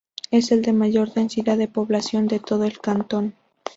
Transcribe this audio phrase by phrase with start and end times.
[0.31, 3.35] Es el de mayor densidad de población de todo el cantón.